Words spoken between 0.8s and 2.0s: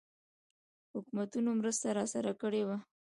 حکومتونو مرسته